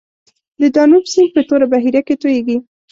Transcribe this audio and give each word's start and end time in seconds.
د 0.61 0.63
دانوب 0.75 1.03
سیند 1.13 1.29
په 1.35 1.41
توره 1.47 1.65
بحیره 1.71 2.01
کې 2.07 2.15
تویږي. 2.21 2.57